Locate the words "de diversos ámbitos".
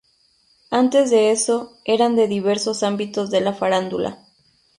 2.15-3.29